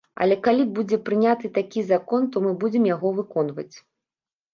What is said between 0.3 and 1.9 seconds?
калі будзе прыняты такі